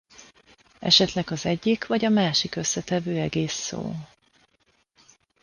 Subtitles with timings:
[0.79, 3.93] Esetleg az egyik vagy a másik összetevő egész szó.